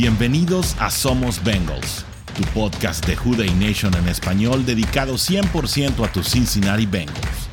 Bienvenidos 0.00 0.76
a 0.78 0.92
Somos 0.92 1.42
Bengals, 1.42 2.06
tu 2.36 2.44
podcast 2.54 3.04
de 3.04 3.16
Houday 3.16 3.50
Nation 3.54 3.92
en 3.94 4.06
español 4.06 4.64
dedicado 4.64 5.14
100% 5.14 6.04
a 6.04 6.12
tus 6.12 6.30
Cincinnati 6.30 6.86
Bengals. 6.86 7.48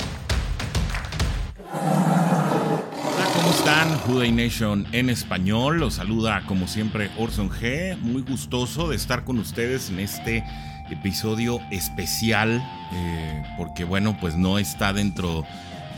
Hola, 1.73 3.25
¿cómo 3.33 3.49
están? 3.49 3.97
Houday 3.97 4.31
Nation 4.31 4.85
en 4.91 5.09
español. 5.09 5.79
Los 5.79 5.95
saluda 5.95 6.43
como 6.45 6.67
siempre 6.67 7.09
Orson 7.17 7.49
G. 7.49 7.97
Muy 7.97 8.21
gustoso 8.21 8.89
de 8.89 8.95
estar 8.95 9.23
con 9.23 9.39
ustedes 9.39 9.89
en 9.89 9.97
este 9.97 10.43
episodio 10.91 11.59
especial, 11.71 12.63
eh, 12.93 13.43
porque 13.57 13.85
bueno, 13.85 14.19
pues 14.21 14.35
no 14.35 14.59
está 14.59 14.93
dentro 14.93 15.45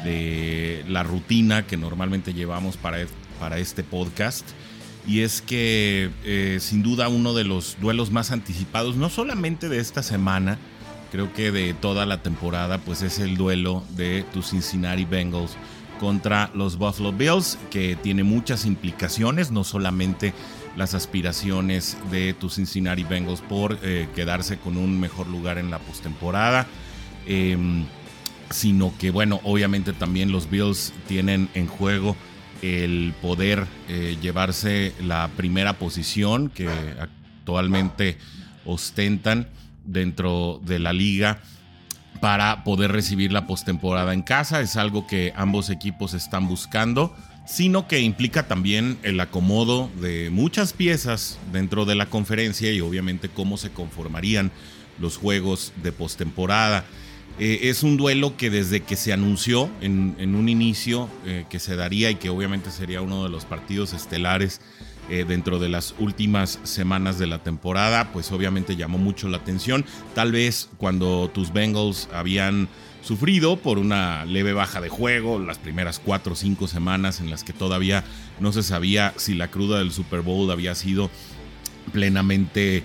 de 0.06 0.86
la 0.88 1.04
rutina 1.04 1.64
que 1.64 1.76
normalmente 1.76 2.34
llevamos 2.34 2.78
para, 2.78 3.00
para 3.38 3.58
este 3.58 3.84
podcast 3.84 4.50
y 5.08 5.22
es 5.22 5.42
que 5.42 6.12
eh, 6.26 6.58
sin 6.60 6.84
duda 6.84 7.08
uno 7.08 7.34
de 7.34 7.46
los 7.46 7.78
duelos 7.80 8.12
más 8.12 8.32
anticipados, 8.32 8.98
no 8.98 9.10
solamente 9.10 9.70
de 9.70 9.80
esta 9.80 10.04
semana, 10.04 10.60
creo 11.12 11.34
que 11.34 11.52
de 11.52 11.74
toda 11.74 12.06
la 12.06 12.22
temporada, 12.22 12.78
pues 12.80 13.02
es 13.02 13.20
el 13.20 13.38
duelo 13.38 13.84
de 13.96 14.26
tus 14.34 14.50
Cincinnati 14.50 15.06
Bengals 15.06 15.56
contra 16.02 16.52
los 16.54 16.78
Buffalo 16.78 17.14
Bills, 17.14 17.58
que 17.72 17.96
tiene 17.96 18.24
muchas 18.24 18.66
implicaciones, 18.66 19.50
no 19.50 19.64
solamente 19.64 20.34
las 20.76 20.94
aspiraciones 20.94 21.98
de 22.12 22.34
tus 22.34 22.56
Cincinnati 22.56 23.04
Bengals 23.04 23.42
por 23.42 23.80
eh, 23.82 24.10
quedarse 24.14 24.58
con 24.58 24.78
un 24.78 25.00
mejor 25.00 25.28
lugar 25.28 25.58
en 25.58 25.72
la 25.72 25.80
postemporada, 25.80 26.68
em, 27.26 27.86
sino 28.52 28.94
que, 29.00 29.10
bueno, 29.10 29.40
obviamente 29.44 29.94
también 29.94 30.32
los 30.32 30.50
Bills 30.50 30.94
tienen 31.08 31.50
en 31.54 31.68
juego 31.68 32.16
el 32.62 33.14
poder 33.22 33.66
eh, 33.88 34.18
llevarse 34.22 34.94
la 35.02 35.30
primera 35.36 35.74
posición 35.74 36.50
que 36.50 36.70
actualmente 37.00 38.18
ostentan 38.66 39.48
dentro 39.86 40.62
de 40.66 40.80
la 40.80 40.94
liga 40.94 41.40
para 42.20 42.64
poder 42.64 42.92
recibir 42.92 43.32
la 43.32 43.48
postemporada 43.48 44.14
en 44.14 44.22
casa. 44.22 44.62
Es 44.62 44.76
algo 44.76 45.08
que 45.08 45.34
ambos 45.36 45.70
equipos 45.70 46.14
están 46.14 46.48
buscando, 46.48 47.16
sino 47.46 47.88
que 47.88 48.02
implica 48.02 48.48
también 48.48 48.98
el 49.04 49.20
acomodo 49.20 49.90
de 50.02 50.30
muchas 50.30 50.74
piezas 50.74 51.40
dentro 51.52 51.86
de 51.86 51.96
la 51.96 52.08
conferencia 52.08 52.72
y 52.72 52.82
obviamente 52.82 53.30
cómo 53.30 53.58
se 53.58 53.72
conformarían 53.72 54.52
los 55.00 55.18
juegos 55.18 55.74
de 55.82 55.92
postemporada. 55.92 56.84
Eh, 57.40 57.70
es 57.70 57.84
un 57.84 57.98
duelo 57.98 58.36
que 58.36 58.50
desde 58.50 58.82
que 58.82 58.96
se 58.96 59.14
anunció 59.14 59.70
en, 59.82 60.36
un 60.36 60.50
inicio 60.50 61.08
eh, 61.24 61.46
que 61.50 61.60
se 61.60 61.76
daría 61.76 62.10
y 62.10 62.16
que 62.16 62.30
obviamente 62.32 62.72
sería 62.72 63.02
uno 63.02 63.24
de 63.24 63.30
los 63.30 63.46
partidos 63.46 63.94
estelares 63.94 64.60
eh, 65.10 65.24
dentro 65.28 65.60
de 65.60 65.70
las 65.70 65.94
últimas 66.00 66.60
semanas 66.64 67.20
de 67.20 67.28
la 67.28 67.44
temporada, 67.44 68.12
pues 68.12 68.32
obviamente 68.32 68.76
llamó 68.76 68.98
mucho 68.98 69.30
la 69.30 69.38
atención. 69.38 69.86
Tal 70.16 70.32
vez 70.32 70.70
cuando 70.78 71.30
tus 71.32 71.54
Bengals 71.54 72.10
habían 72.12 72.70
sufrido 73.04 73.58
por 73.58 73.78
una 73.78 74.26
leve 74.26 74.54
baja 74.54 74.82
de 74.82 74.90
juego, 74.90 75.38
las 75.38 75.60
primeras 75.60 76.00
cuatro 76.00 76.34
o 76.34 76.36
cinco 76.36 76.68
semanas 76.68 77.22
en 77.22 77.30
las 77.30 77.44
que 77.44 77.54
todavía 77.54 78.04
no 78.40 78.52
se 78.52 78.64
sabía 78.64 79.14
si 79.16 79.36
la 79.36 79.50
cruda 79.50 79.78
del 79.78 79.92
Super 79.92 80.22
Bowl 80.22 80.50
había 80.50 80.74
sido 80.74 81.12
plenamente 81.94 82.84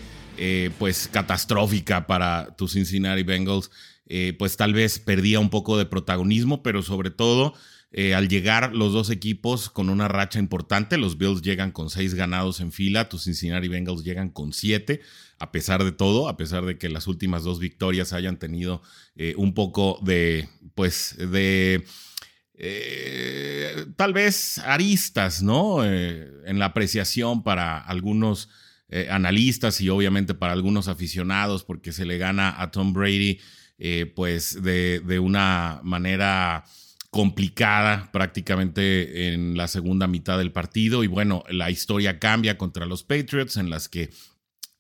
pues 0.79 1.09
catastrófica 1.13 2.07
para 2.07 2.55
tus 2.57 2.73
Cincinnati 2.73 3.23
Bengals. 3.23 3.71
Eh, 4.15 4.35
pues 4.39 4.59
tal 4.59 4.75
vez 4.75 4.99
perdía 4.99 5.41
un 5.41 5.49
poco 5.49 5.79
de 5.79 5.87
protagonismo, 5.87 6.63
pero 6.63 6.83
sobre 6.83 7.09
todo 7.09 7.55
eh, 7.93 8.15
al 8.15 8.29
llegar 8.29 8.75
los 8.75 8.93
dos 8.93 9.09
equipos 9.09 9.71
con 9.71 9.89
una 9.89 10.07
racha 10.07 10.39
importante, 10.39 10.99
los 10.99 11.17
Bills 11.17 11.41
llegan 11.41 11.73
con 11.73 11.89
seis 11.89 12.13
ganados 12.13 12.61
en 12.61 12.73
fila, 12.73 13.09
tus 13.09 13.25
Cincinnati 13.25 13.69
Bengals 13.69 14.05
llegan 14.05 14.29
con 14.29 14.53
siete, 14.53 15.01
a 15.39 15.51
pesar 15.51 15.83
de 15.83 15.93
todo, 15.93 16.29
a 16.29 16.37
pesar 16.37 16.67
de 16.67 16.77
que 16.77 16.91
las 16.91 17.07
últimas 17.07 17.43
dos 17.43 17.59
victorias 17.59 18.13
hayan 18.13 18.39
tenido 18.39 18.83
eh, 19.17 19.33
un 19.39 19.55
poco 19.55 19.99
de, 20.03 20.47
pues, 20.75 21.17
de... 21.17 21.83
tal 23.97 24.13
vez 24.13 24.59
aristas, 24.59 25.43
¿no? 25.43 25.83
en 25.87 26.59
la 26.59 26.67
apreciación 26.67 27.43
para 27.43 27.79
algunos 27.79 28.51
analistas 29.09 29.81
y 29.81 29.89
obviamente 29.89 30.35
para 30.35 30.53
algunos 30.53 30.87
aficionados, 30.89 31.65
porque 31.65 31.93
se 31.93 32.05
le 32.05 32.19
gana 32.19 32.61
a 32.61 32.71
Tom 32.71 32.93
Brady 32.93 33.41
eh, 33.79 34.11
pues 34.15 34.63
de, 34.63 35.19
una 35.21 35.81
manera 35.83 36.65
complicada 37.11 38.11
prácticamente 38.13 39.33
en 39.33 39.57
la 39.57 39.69
segunda 39.69 40.07
mitad 40.07 40.39
del 40.39 40.53
partido. 40.53 41.05
Y 41.05 41.09
bueno, 41.09 41.45
la 41.49 41.71
historia 41.71 42.19
cambia 42.19 42.57
contra 42.57 42.87
los 42.87 43.03
Patriots 43.03 43.57
en 43.57 43.71
las 43.71 43.89
que 43.89 44.11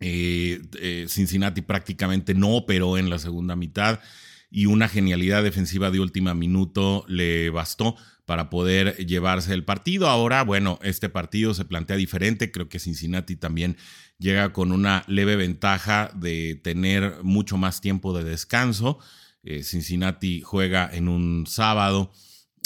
eh, 0.00 0.60
eh, 0.80 1.06
Cincinnati 1.08 1.62
prácticamente 1.62 2.34
no 2.34 2.56
operó 2.56 2.96
en 2.98 3.10
la 3.10 3.18
segunda 3.18 3.54
mitad 3.54 4.00
y 4.50 4.66
una 4.66 4.88
genialidad 4.88 5.42
defensiva 5.42 5.90
de 5.90 6.00
última 6.00 6.34
minuto 6.34 7.04
le 7.08 7.50
bastó 7.50 7.96
para 8.24 8.50
poder 8.50 8.96
llevarse 9.06 9.52
el 9.52 9.64
partido. 9.64 10.08
Ahora, 10.08 10.42
bueno, 10.42 10.78
este 10.82 11.08
partido 11.08 11.54
se 11.54 11.64
plantea 11.64 11.96
diferente. 11.96 12.50
Creo 12.50 12.68
que 12.68 12.78
Cincinnati 12.78 13.36
también 13.36 13.76
llega 14.18 14.52
con 14.52 14.72
una 14.72 15.04
leve 15.08 15.36
ventaja 15.36 16.10
de 16.14 16.60
tener 16.62 17.22
mucho 17.22 17.56
más 17.56 17.80
tiempo 17.80 18.16
de 18.16 18.24
descanso. 18.24 18.98
Eh, 19.42 19.64
Cincinnati 19.64 20.40
juega 20.40 20.88
en 20.92 21.08
un 21.08 21.46
sábado, 21.48 22.12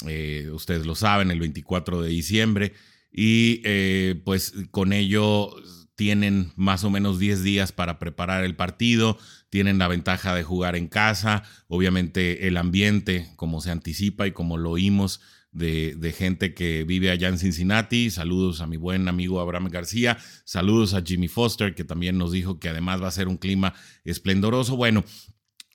eh, 0.05 0.49
ustedes 0.53 0.85
lo 0.85 0.93
saben, 0.93 1.31
el 1.31 1.39
24 1.39 2.01
de 2.01 2.09
diciembre, 2.09 2.73
y 3.11 3.61
eh, 3.65 4.21
pues 4.23 4.53
con 4.69 4.93
ello 4.93 5.55
tienen 5.95 6.51
más 6.55 6.83
o 6.83 6.91
menos 6.91 7.17
10 7.17 7.41
días 7.41 7.71
para 7.71 7.97
preparar 7.97 8.43
el 8.43 8.55
partido, 8.55 9.17
tienen 9.49 9.79
la 9.79 9.87
ventaja 9.87 10.35
de 10.35 10.43
jugar 10.43 10.75
en 10.75 10.87
casa, 10.87 11.41
obviamente 11.67 12.47
el 12.47 12.57
ambiente, 12.57 13.27
como 13.35 13.61
se 13.61 13.71
anticipa 13.71 14.27
y 14.27 14.31
como 14.31 14.57
lo 14.57 14.69
oímos, 14.69 15.21
de, 15.57 16.15
gente 16.15 16.53
que 16.53 16.83
vive 16.83 17.09
allá 17.11 17.27
en 17.27 17.37
Cincinnati. 17.37 18.09
Saludos 18.09 18.61
a 18.61 18.67
mi 18.67 18.77
buen 18.77 19.07
amigo 19.07 19.39
Abraham 19.39 19.69
García. 19.69 20.17
Saludos 20.45 20.93
a 20.93 21.01
Jimmy 21.01 21.27
Foster, 21.27 21.75
que 21.75 21.83
también 21.83 22.17
nos 22.17 22.31
dijo 22.31 22.59
que 22.59 22.69
además 22.69 23.01
va 23.01 23.07
a 23.07 23.11
ser 23.11 23.27
un 23.27 23.37
clima 23.37 23.73
esplendoroso. 24.05 24.75
Bueno, 24.75 25.03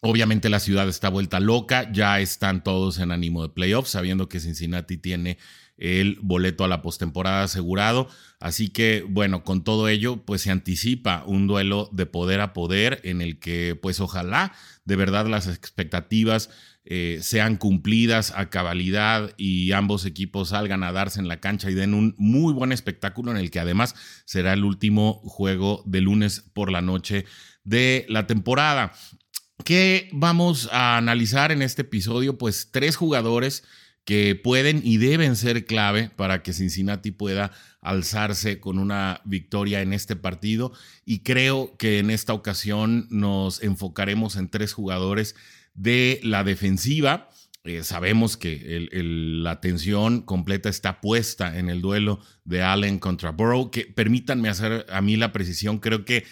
Obviamente 0.05 0.49
la 0.49 0.59
ciudad 0.59 0.89
está 0.89 1.09
vuelta 1.11 1.39
loca, 1.39 1.89
ya 1.93 2.19
están 2.19 2.65
todos 2.65 2.99
en 2.99 3.13
ánimo 3.13 3.43
de 3.43 3.51
playoffs, 3.51 3.91
sabiendo 3.91 4.29
que 4.29 4.41
Cincinnati 4.41 4.97
tiene 4.97 5.39
el 5.83 6.17
boleto 6.23 6.63
a 6.63 6.69
la 6.69 6.81
postemporada 6.81 7.43
asegurado. 7.43 8.09
Así 8.39 8.69
que, 8.69 9.05
bueno, 9.09 9.43
con 9.43 9.65
todo 9.65 9.89
ello, 9.89 10.25
pues 10.25 10.43
se 10.43 10.53
anticipa 10.53 11.25
un 11.27 11.49
duelo 11.49 11.89
de 11.91 12.07
poder 12.07 12.41
a 12.41 12.53
poder 12.53 13.01
en 13.03 13.21
el 13.21 13.41
que, 13.41 13.75
pues 13.75 13.99
ojalá 13.99 14.53
de 14.85 14.95
verdad 14.95 15.27
las 15.27 15.49
expectativas 15.49 16.51
eh, 16.85 17.19
sean 17.21 17.57
cumplidas 17.57 18.33
a 18.37 18.49
cabalidad 18.49 19.35
y 19.37 19.73
ambos 19.73 20.07
equipos 20.07 20.51
salgan 20.51 20.85
a 20.85 20.93
darse 20.93 21.19
en 21.19 21.27
la 21.27 21.41
cancha 21.41 21.69
y 21.69 21.75
den 21.75 21.95
un 21.95 22.15
muy 22.17 22.53
buen 22.55 22.71
espectáculo 22.71 23.33
en 23.33 23.37
el 23.37 23.51
que 23.51 23.59
además 23.59 23.97
será 24.25 24.53
el 24.53 24.65
último 24.65 25.15
juego 25.25 25.83
de 25.85 26.01
lunes 26.01 26.45
por 26.53 26.71
la 26.71 26.81
noche 26.81 27.25
de 27.65 28.07
la 28.09 28.29
temporada. 28.29 28.93
¿Qué 29.65 30.11
vamos 30.13 30.69
a 30.73 30.97
analizar 30.97 31.51
en 31.51 31.63
este 31.63 31.83
episodio? 31.83 32.39
Pues 32.39 32.71
tres 32.71 32.95
jugadores 32.95 33.65
que 34.05 34.35
pueden 34.35 34.81
y 34.83 34.97
deben 34.97 35.37
ser 35.37 35.65
clave 35.65 36.11
para 36.17 36.43
que 36.43 36.53
Cincinnati 36.53 37.13
pueda 37.13 37.53
alzarse 37.81 38.59
con 38.59 38.79
una 38.79 39.21
victoria 39.25 39.81
en 39.81 39.93
este 39.93 40.17
partido. 40.17 40.73
Y 41.05 41.21
creo 41.21 41.77
que 41.77 41.99
en 41.99 42.11
esta 42.11 42.33
ocasión 42.33 43.07
nos 43.11 43.63
enfocaremos 43.63 44.37
en 44.37 44.49
tres 44.49 44.73
jugadores 44.73 45.37
de 45.75 46.21
la 46.23 46.45
defensiva. 46.45 47.31
Eh, 47.65 47.85
sabemos 47.85 48.37
que 48.37 48.89
la 48.91 49.53
atención 49.53 50.23
completa 50.23 50.69
está 50.69 51.01
puesta 51.01 51.57
en 51.57 51.71
el 51.71 51.81
duelo 51.81 52.19
de 52.45 52.63
Allen 52.63 52.99
contra 52.99 53.31
Burrow. 53.31 53.71
Que 53.71 53.85
permítanme 53.85 54.49
hacer 54.49 54.85
a 54.91 55.01
mí 55.01 55.17
la 55.17 55.33
precisión, 55.33 55.79
creo 55.79 56.05
que 56.05 56.25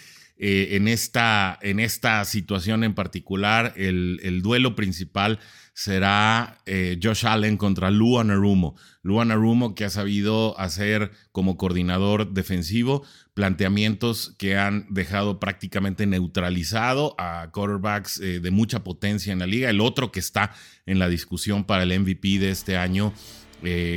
eh, 0.43 0.75
en, 0.75 0.87
esta, 0.87 1.59
en, 1.61 1.79
esta, 1.79 2.25
situación 2.25 2.83
en 2.83 2.95
particular, 2.95 3.73
el, 3.77 4.41
duelo 4.41 4.75
principal 4.75 5.37
será 5.83 6.59
eh, 6.67 6.99
Josh 7.01 7.25
Allen 7.25 7.57
contra 7.57 7.89
Lou 7.89 8.19
Anarumo. 8.19 8.75
Lou 9.01 9.19
Anarumo 9.19 9.73
que 9.73 9.83
ha 9.83 9.89
sabido 9.89 10.55
hacer 10.59 11.09
como 11.31 11.57
coordinador 11.57 12.33
defensivo 12.33 13.03
planteamientos 13.33 14.35
que 14.37 14.57
han 14.57 14.85
dejado 14.91 15.39
prácticamente 15.39 16.05
neutralizado 16.05 17.15
a 17.17 17.49
quarterbacks 17.51 18.19
eh, 18.19 18.39
de 18.39 18.51
mucha 18.51 18.83
potencia 18.83 19.33
en 19.33 19.39
la 19.39 19.47
liga. 19.47 19.71
El 19.71 19.81
otro 19.81 20.11
que 20.11 20.19
está 20.19 20.53
en 20.85 20.99
la 20.99 21.09
discusión 21.09 21.63
para 21.63 21.81
el 21.81 21.99
MVP 21.99 22.37
de 22.37 22.51
este 22.51 22.77
año 22.77 23.11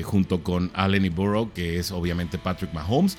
junto 0.05 0.43
con 0.43 0.71
Allen 0.75 1.07
y 1.07 1.09
Burrow, 1.09 1.55
que 1.55 1.79
es 1.79 1.91
obviamente 1.91 2.37
Patrick 2.37 2.75
Mahomes. 2.75 3.17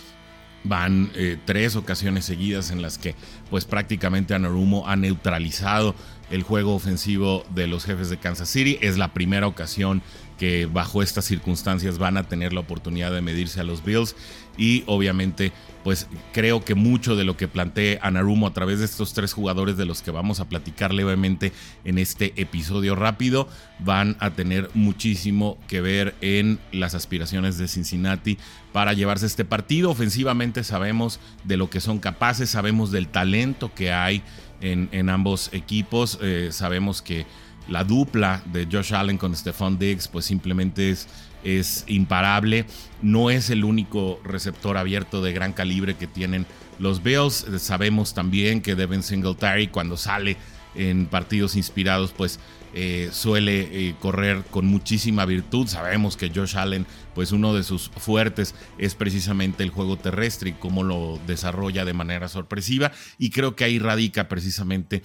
Van 0.63 1.11
eh, 1.15 1.37
tres 1.45 1.75
ocasiones 1.75 2.25
seguidas 2.25 2.69
en 2.71 2.81
las 2.83 2.97
que 2.97 3.15
pues 3.49 3.65
prácticamente 3.65 4.33
Anarumo 4.33 4.87
ha 4.87 4.95
neutralizado 4.95 5.95
el 6.29 6.43
juego 6.43 6.75
ofensivo 6.75 7.45
de 7.53 7.67
los 7.67 7.85
jefes 7.85 8.09
de 8.09 8.17
Kansas 8.17 8.49
City. 8.49 8.77
Es 8.81 8.97
la 8.97 9.13
primera 9.13 9.47
ocasión 9.47 10.01
que 10.37 10.65
bajo 10.65 11.01
estas 11.01 11.25
circunstancias 11.25 11.97
van 11.97 12.17
a 12.17 12.23
tener 12.23 12.53
la 12.53 12.59
oportunidad 12.59 13.11
de 13.11 13.21
medirse 13.21 13.61
a 13.61 13.63
los 13.63 13.83
Bills 13.83 14.15
y 14.57 14.83
obviamente 14.85 15.51
pues 15.83 16.07
creo 16.33 16.65
que 16.65 16.75
mucho 16.75 17.15
de 17.15 17.23
lo 17.23 17.37
que 17.37 17.47
plantee 17.47 17.99
Anarumo 18.01 18.47
a 18.47 18.53
través 18.53 18.79
de 18.79 18.85
estos 18.85 19.13
tres 19.13 19.33
jugadores 19.33 19.77
de 19.77 19.85
los 19.85 20.01
que 20.01 20.11
vamos 20.11 20.39
a 20.39 20.49
platicar 20.49 20.93
levemente 20.93 21.51
en 21.83 21.99
este 21.99 22.33
episodio 22.41 22.95
rápido 22.95 23.47
van 23.79 24.17
a 24.19 24.31
tener 24.31 24.69
muchísimo 24.73 25.57
que 25.67 25.81
ver 25.81 26.15
en 26.21 26.59
las 26.71 26.95
aspiraciones 26.95 27.57
de 27.57 27.67
Cincinnati 27.67 28.37
para 28.73 28.93
llevarse 28.93 29.25
este 29.25 29.45
partido. 29.45 29.91
Ofensivamente 29.91 30.63
sabemos 30.63 31.19
de 31.43 31.57
lo 31.57 31.69
que 31.69 31.81
son 31.81 31.99
capaces, 31.99 32.49
sabemos 32.49 32.91
del 32.91 33.07
talento 33.07 33.73
que 33.73 33.91
hay 33.91 34.23
en, 34.71 35.09
ambos 35.09 35.49
equipos, 35.53 36.17
eh, 36.21 36.49
sabemos 36.51 37.01
que 37.01 37.25
la 37.67 37.83
dupla 37.83 38.41
de 38.45 38.67
Josh 38.71 38.93
Allen 38.93 39.17
con 39.17 39.35
Stephon 39.35 39.77
Diggs, 39.77 40.07
pues 40.07 40.25
simplemente 40.25 40.89
es, 40.89 41.07
es 41.43 41.83
imparable. 41.87 42.65
No 43.01 43.29
es 43.29 43.49
el 43.49 43.63
único 43.63 44.19
receptor 44.23 44.77
abierto 44.77 45.21
de 45.21 45.33
gran 45.33 45.53
calibre 45.53 45.95
que 45.95 46.07
tienen 46.07 46.45
los 46.79 47.01
Bills. 47.03 47.45
Sabemos 47.59 48.13
también 48.13 48.61
que 48.61 48.75
Devin 48.75 49.03
Singletary 49.03 49.67
cuando 49.67 49.97
sale 49.97 50.37
en 50.75 51.05
partidos 51.07 51.55
inspirados, 51.55 52.11
pues 52.11 52.39
eh, 52.77 53.09
suele 53.13 53.61
eh, 53.61 53.95
correr 54.01 54.43
con 54.51 54.65
muchísima 54.65 55.25
virtud. 55.25 55.67
Sabemos 55.67 56.17
que 56.17 56.29
Josh 56.29 56.57
Allen, 56.57 56.85
pues 57.13 57.31
uno 57.31 57.53
de 57.53 57.63
sus 57.63 57.89
fuertes 57.89 58.53
es 58.77 58.95
precisamente 58.95 59.63
el 59.63 59.69
juego 59.69 59.97
terrestre 59.97 60.49
y 60.49 60.53
cómo 60.53 60.83
lo 60.83 61.17
desarrolla 61.25 61.85
de 61.85 61.93
manera 61.93 62.27
sorpresiva. 62.27 62.91
Y 63.17 63.29
creo 63.29 63.55
que 63.55 63.63
ahí 63.63 63.79
radica 63.79 64.27
precisamente 64.27 65.03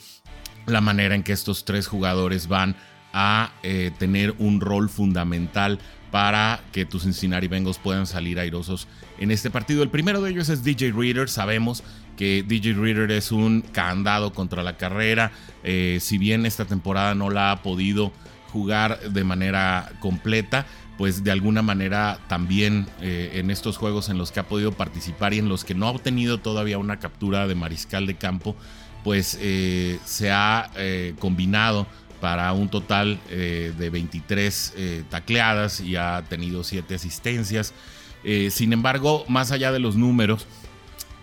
la 0.67 0.81
manera 0.81 1.15
en 1.15 1.23
que 1.23 1.33
estos 1.33 1.65
tres 1.65 1.87
jugadores 1.87 2.49
van 2.49 2.75
a 3.13 3.53
eh, 3.63 3.91
tener 3.99 4.35
un 4.39 4.61
rol 4.61 4.89
fundamental 4.89 5.79
para 6.11 6.61
que 6.73 6.85
tus 6.85 7.03
Cincinnati 7.03 7.49
Bengals 7.49 7.79
puedan 7.79 8.07
salir 8.07 8.39
airosos 8.39 8.89
en 9.19 9.31
este 9.31 9.51
partido. 9.51 9.83
El 9.83 9.91
primero 9.91 10.21
de 10.21 10.31
ellos 10.31 10.49
es 10.49 10.65
DJ 10.65 10.93
Reader. 10.93 11.29
Sabemos 11.29 11.85
que 12.17 12.43
DJ 12.43 12.75
Reader 12.75 13.11
es 13.13 13.31
un 13.31 13.63
candado 13.63 14.33
contra 14.33 14.63
la 14.63 14.77
carrera. 14.77 15.31
Eh, 15.63 15.99
si 16.01 16.19
bien 16.19 16.47
esta 16.47 16.65
temporada 16.65 17.15
no 17.15 17.31
la 17.31 17.53
ha 17.53 17.63
podido 17.63 18.13
jugar 18.53 18.99
de 19.11 19.23
manera 19.23 19.93
completa, 20.01 20.67
pues 20.99 21.23
de 21.23 21.31
alguna 21.31 21.63
manera 21.63 22.19
también 22.29 22.89
eh, 23.01 23.31
en 23.35 23.51
estos 23.51 23.77
juegos 23.77 24.09
en 24.09 24.19
los 24.19 24.33
que 24.33 24.41
ha 24.41 24.49
podido 24.49 24.73
participar 24.73 25.33
y 25.33 25.39
en 25.39 25.49
los 25.49 25.65
que 25.65 25.75
no 25.75 25.87
ha 25.87 25.91
obtenido 25.91 26.39
todavía 26.39 26.77
una 26.79 26.99
captura 26.99 27.47
de 27.47 27.55
mariscal 27.55 28.07
de 28.07 28.17
campo, 28.17 28.57
pues 29.05 29.39
se 30.05 30.31
ha 30.31 30.71
combinado 31.19 31.87
para 32.21 32.53
un 32.53 32.69
total 32.69 33.19
eh, 33.29 33.73
de 33.77 33.91
23 33.91 34.75
tacleadas 35.09 35.81
y 35.81 35.97
ha 35.97 36.23
tenido 36.29 36.65
7 36.65 36.95
asistencias. 36.95 37.73
sin 38.51 38.73
embargo, 38.73 39.25
más 39.29 39.53
allá 39.53 39.73
de 39.73 39.79
los 39.79 39.97
números, 39.97 40.47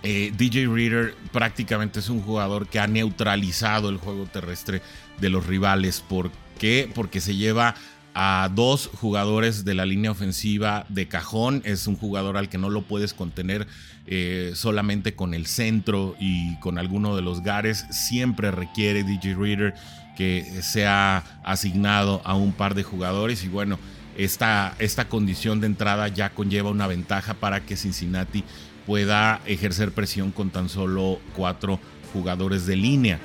DJ 0.03 0.67
Reader 0.67 1.15
prácticamente 1.33 1.99
es 1.99 2.09
un 2.09 2.21
jugador 2.21 2.67
que 2.67 2.79
ha 2.79 2.87
neutralizado 2.87 3.89
el 3.89 3.97
juego 3.97 4.25
terrestre 4.25 4.81
de 5.19 5.29
los 5.29 5.45
rivales. 5.45 6.01
¿Por 6.01 6.31
qué? 6.57 6.89
Porque 6.93 7.19
se 7.19 7.35
lleva 7.35 7.75
a 8.19 8.49
dos 8.51 8.89
jugadores 8.99 9.63
de 9.63 9.75
la 9.75 9.85
línea 9.85 10.09
ofensiva 10.09 10.87
de 10.89 11.07
cajón. 11.07 11.61
Es 11.65 11.85
un 11.85 11.95
jugador 11.95 12.35
al 12.35 12.49
que 12.49 12.57
no 12.57 12.71
lo 12.71 12.81
puedes 12.81 13.13
contener 13.13 13.67
eh, 14.07 14.53
solamente 14.55 15.13
con 15.13 15.35
el 15.35 15.45
centro 15.45 16.15
y 16.19 16.59
con 16.59 16.79
alguno 16.79 17.15
de 17.15 17.21
los 17.21 17.43
gares. 17.43 17.85
Siempre 17.91 18.49
requiere 18.49 19.03
DJ 19.03 19.35
Reader 19.35 19.75
que 20.17 20.43
sea 20.63 21.23
asignado 21.43 22.21
a 22.25 22.35
un 22.35 22.51
par 22.51 22.73
de 22.73 22.83
jugadores. 22.83 23.43
Y 23.43 23.49
bueno, 23.49 23.77
esta, 24.17 24.75
esta 24.79 25.07
condición 25.07 25.61
de 25.61 25.67
entrada 25.67 26.07
ya 26.07 26.31
conlleva 26.31 26.71
una 26.71 26.87
ventaja 26.87 27.35
para 27.35 27.63
que 27.63 27.77
Cincinnati 27.77 28.43
pueda 28.87 29.41
ejercer 29.45 29.91
presión 29.91 30.31
con 30.31 30.49
tan 30.49 30.69
solo 30.69 31.19
cuatro 31.35 31.79
jugadores 32.13 32.65
de 32.65 32.75
línea. 32.75 33.19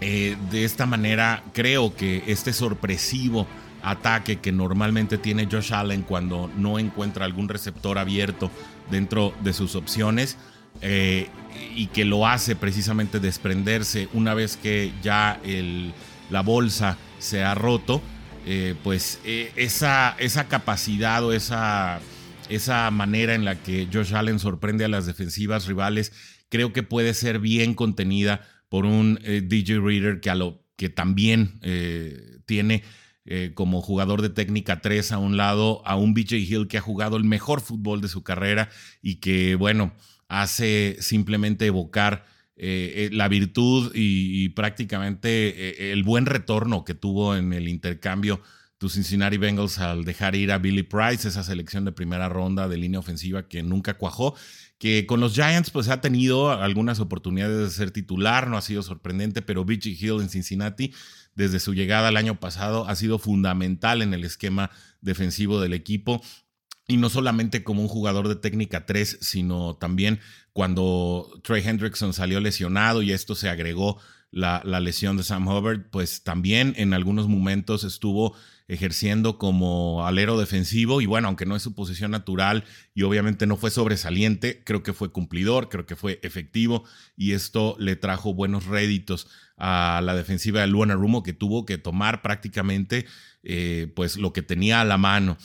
Eh, 0.00 0.36
de 0.50 0.64
esta 0.64 0.86
manera 0.86 1.42
creo 1.52 1.96
que 1.96 2.22
este 2.26 2.52
sorpresivo 2.52 3.46
ataque 3.82 4.36
que 4.36 4.52
normalmente 4.52 5.18
tiene 5.18 5.48
Josh 5.50 5.72
Allen 5.72 6.02
cuando 6.02 6.50
no 6.56 6.78
encuentra 6.78 7.24
algún 7.24 7.48
receptor 7.48 7.98
abierto 7.98 8.50
dentro 8.90 9.34
de 9.42 9.52
sus 9.52 9.74
opciones 9.74 10.36
eh, 10.80 11.28
y 11.74 11.86
que 11.88 12.04
lo 12.04 12.26
hace 12.26 12.56
precisamente 12.56 13.20
desprenderse 13.20 14.08
una 14.12 14.34
vez 14.34 14.56
que 14.56 14.92
ya 15.02 15.40
la 16.30 16.42
bolsa 16.42 16.98
se 17.18 17.42
ha 17.42 17.54
roto, 17.54 18.02
eh, 18.46 18.74
pues 18.82 19.20
eh, 19.24 19.52
esa, 19.56 20.16
esa 20.18 20.48
capacidad 20.48 21.24
o 21.24 21.32
esa, 21.32 22.00
esa 22.48 22.90
manera 22.90 23.34
en 23.34 23.44
la 23.44 23.62
que 23.62 23.88
Josh 23.92 24.14
Allen 24.14 24.38
sorprende 24.38 24.84
a 24.84 24.88
las 24.88 25.06
defensivas 25.06 25.66
rivales, 25.66 26.12
creo 26.48 26.72
que 26.72 26.82
puede 26.82 27.14
ser 27.14 27.38
bien 27.38 27.74
contenida 27.74 28.42
por 28.68 28.84
un 28.84 29.18
DJ 29.24 29.80
Reader 29.80 30.20
que, 30.20 30.30
a 30.30 30.34
lo, 30.34 30.64
que 30.76 30.88
también 30.88 31.60
tiene 32.46 32.82
como 33.54 33.80
jugador 33.80 34.20
de 34.20 34.28
técnica 34.28 34.80
3 34.80 35.12
a 35.12 35.18
un 35.18 35.36
lado, 35.36 35.82
a 35.86 35.96
un 35.96 36.12
BJ 36.12 36.36
Hill 36.38 36.68
que 36.68 36.78
ha 36.78 36.82
jugado 36.82 37.16
el 37.16 37.24
mejor 37.24 37.60
fútbol 37.60 38.00
de 38.00 38.08
su 38.08 38.22
carrera 38.22 38.68
y 39.00 39.16
que, 39.16 39.54
bueno, 39.54 39.94
hace 40.28 40.96
simplemente 41.00 41.66
evocar 41.66 42.24
eh, 42.56 43.08
eh, 43.10 43.10
la 43.12 43.28
virtud 43.28 43.92
y, 43.94 44.48
prácticamente 44.50 45.92
el 45.92 46.04
buen 46.04 46.26
retorno 46.26 46.84
que 46.84 46.94
tuvo 46.94 47.36
en 47.36 47.52
el 47.52 47.68
intercambio 47.68 48.40
tus 48.78 48.94
Cincinnati 48.94 49.38
Bengals 49.38 49.78
al 49.78 50.04
dejar 50.04 50.34
ir 50.34 50.52
a 50.52 50.58
Billy 50.58 50.82
Price, 50.82 51.26
esa 51.26 51.42
selección 51.42 51.84
de 51.84 51.92
primera 51.92 52.28
ronda 52.28 52.68
de 52.68 52.76
línea 52.76 52.98
ofensiva 52.98 53.48
que 53.48 53.62
nunca 53.62 53.94
cuajó, 53.94 54.34
que 54.78 55.06
con 55.06 55.20
los 55.20 55.34
Giants 55.34 55.70
pues 55.70 55.88
ha 55.88 56.00
tenido 56.00 56.50
algunas 56.50 57.00
oportunidades 57.00 57.58
de 57.58 57.70
ser 57.70 57.90
titular, 57.92 58.48
no 58.48 58.58
ha 58.58 58.62
sido 58.62 58.82
sorprendente, 58.82 59.40
pero 59.42 59.64
BJ 59.64 59.90
Hill 59.90 60.20
en 60.20 60.28
Cincinnati 60.28 60.92
desde 61.34 61.60
su 61.60 61.72
llegada 61.74 62.10
el 62.10 62.16
año 62.16 62.38
pasado 62.38 62.86
ha 62.88 62.94
sido 62.94 63.18
fundamental 63.18 64.02
en 64.02 64.12
el 64.12 64.24
esquema 64.24 64.70
defensivo 65.00 65.60
del 65.60 65.72
equipo. 65.72 66.22
Y 66.86 66.98
no 66.98 67.08
solamente 67.08 67.64
como 67.64 67.82
un 67.82 67.88
jugador 67.88 68.28
de 68.28 68.36
técnica 68.36 68.84
3, 68.84 69.18
sino 69.20 69.76
también 69.76 70.20
cuando 70.52 71.28
Trey 71.42 71.62
Hendrickson 71.66 72.12
salió 72.12 72.40
lesionado 72.40 73.02
y 73.02 73.12
esto 73.12 73.34
se 73.34 73.48
agregó 73.48 73.98
la, 74.30 74.60
la, 74.64 74.80
lesión 74.80 75.16
de 75.16 75.22
Sam 75.22 75.46
Hubbard, 75.46 75.88
pues 75.90 76.24
también 76.24 76.74
en 76.76 76.92
algunos 76.92 77.28
momentos 77.28 77.84
estuvo 77.84 78.34
ejerciendo 78.66 79.36
como 79.38 80.06
alero 80.06 80.38
defensivo 80.38 81.00
y 81.00 81.06
bueno, 81.06 81.28
aunque 81.28 81.44
no 81.44 81.54
es 81.54 81.62
su 81.62 81.74
posición 81.74 82.10
natural 82.10 82.64
y 82.94 83.02
obviamente 83.02 83.46
no 83.46 83.56
fue 83.56 83.70
sobresaliente, 83.70 84.62
creo 84.64 84.82
que 84.82 84.94
fue 84.94 85.12
cumplidor, 85.12 85.68
creo 85.68 85.84
que 85.84 85.96
fue 85.96 86.18
efectivo 86.22 86.84
y 87.16 87.32
esto 87.32 87.76
le 87.78 87.96
trajo 87.96 88.32
buenos 88.32 88.66
réditos 88.66 89.28
a 89.56 90.00
la 90.02 90.14
defensiva 90.14 90.62
de 90.62 90.66
Luana 90.66 90.94
Rumo 90.94 91.22
que 91.22 91.34
tuvo 91.34 91.66
que 91.66 91.78
tomar 91.78 92.22
prácticamente 92.22 93.04
eh, 93.42 93.92
pues 93.94 94.16
lo 94.16 94.32
que 94.32 94.42
tenía 94.42 94.80
a 94.80 94.84
la 94.84 94.96
mano. 94.96 95.36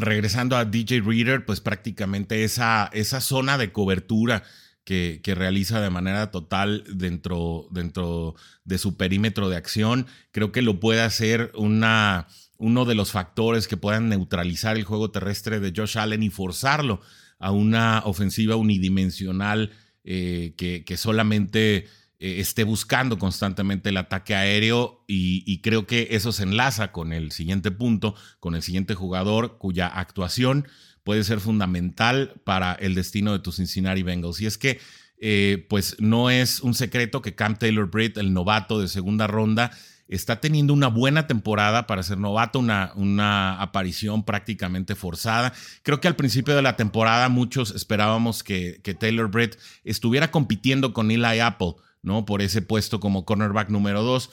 Regresando 0.00 0.56
a 0.56 0.64
DJ 0.64 1.00
Reader, 1.00 1.44
pues 1.44 1.60
prácticamente 1.60 2.44
esa, 2.44 2.90
esa 2.92 3.20
zona 3.20 3.58
de 3.58 3.72
cobertura 3.72 4.42
que, 4.84 5.20
que, 5.22 5.34
realiza 5.34 5.80
de 5.80 5.90
manera 5.90 6.30
total 6.30 6.84
dentro, 6.88 7.68
dentro 7.70 8.34
de 8.64 8.78
su 8.78 8.96
perímetro 8.96 9.48
de 9.48 9.56
acción, 9.56 10.06
creo 10.32 10.52
que 10.52 10.62
lo 10.62 10.80
puede 10.80 11.02
hacer 11.02 11.52
una, 11.54 12.28
uno 12.56 12.84
de 12.84 12.94
los 12.94 13.12
factores 13.12 13.68
que 13.68 13.76
puedan 13.76 14.08
neutralizar 14.08 14.76
el 14.76 14.84
juego 14.84 15.10
terrestre 15.10 15.60
de 15.60 15.72
Josh 15.76 15.98
Allen 15.98 16.22
y 16.22 16.30
forzarlo 16.30 17.00
a 17.38 17.50
una 17.52 18.02
ofensiva 18.04 18.56
unidimensional 18.56 19.70
eh, 20.04 20.54
que, 20.56 20.84
que 20.84 20.96
solamente 20.96 21.86
eh, 22.22 22.38
esté 22.38 22.64
buscando 22.64 23.18
constantemente 23.18 23.88
el 23.88 23.96
ataque 23.96 24.34
aéreo 24.34 25.02
y, 25.08 25.60
creo 25.62 25.86
que 25.86 26.08
eso 26.10 26.32
se 26.32 26.42
enlaza 26.42 26.92
con 26.92 27.14
el 27.14 27.32
siguiente 27.32 27.70
punto, 27.70 28.14
con 28.40 28.54
el 28.54 28.62
siguiente 28.62 28.94
jugador 28.94 29.56
cuya 29.56 29.86
actuación 29.86 30.68
puede 31.02 31.24
ser 31.24 31.40
fundamental 31.40 32.34
para 32.44 32.74
el 32.74 32.94
destino 32.94 33.32
de 33.32 33.38
tus 33.38 33.56
Cincinnati 33.56 34.02
Bengals. 34.02 34.38
Y 34.42 34.46
es 34.46 34.58
que, 34.58 34.78
eh, 35.18 35.66
pues 35.70 35.96
no 35.98 36.28
es 36.28 36.60
un 36.60 36.74
secreto 36.74 37.22
que 37.22 37.34
Cam 37.34 37.56
Taylor 37.56 37.90
Britt, 37.90 38.18
el 38.18 38.34
novato 38.34 38.78
de 38.78 38.88
segunda 38.88 39.26
ronda, 39.26 39.70
está 40.06 40.40
teniendo 40.40 40.74
una 40.74 40.88
buena 40.88 41.26
temporada 41.26 41.86
para 41.86 42.02
ser 42.02 42.18
novato, 42.18 42.58
una, 42.58 42.92
una 42.96 43.62
aparición 43.62 44.24
prácticamente 44.24 44.94
forzada. 44.94 45.54
Creo 45.82 46.02
que 46.02 46.08
al 46.08 46.16
principio 46.16 46.54
de 46.54 46.62
la 46.62 46.76
temporada 46.76 47.30
muchos 47.30 47.74
esperábamos 47.74 48.42
que, 48.42 48.80
que 48.82 48.92
Taylor 48.92 49.30
Britt 49.30 49.56
estuviera 49.84 50.30
compitiendo 50.30 50.92
con 50.92 51.10
Eli 51.10 51.40
Apple 51.40 51.76
¿no? 52.02 52.24
Por 52.24 52.42
ese 52.42 52.62
puesto 52.62 53.00
como 53.00 53.24
cornerback 53.24 53.68
número 53.70 54.02
2. 54.02 54.30